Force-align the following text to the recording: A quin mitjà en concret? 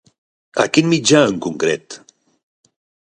A 0.63 0.65
quin 0.77 0.89
mitjà 0.93 1.21
en 1.33 1.37
concret? 1.47 1.99